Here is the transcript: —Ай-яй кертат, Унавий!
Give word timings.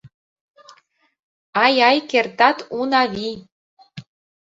—Ай-яй 1.63 1.99
кертат, 2.11 2.57
Унавий! 2.77 3.37